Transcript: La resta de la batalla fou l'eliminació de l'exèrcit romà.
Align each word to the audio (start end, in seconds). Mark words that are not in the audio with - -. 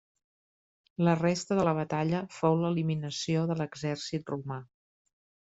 La 1.07 1.13
resta 1.19 1.57
de 1.59 1.65
la 1.67 1.73
batalla 1.79 2.21
fou 2.39 2.57
l'eliminació 2.63 3.45
de 3.53 3.59
l'exèrcit 3.61 4.35
romà. 4.35 4.61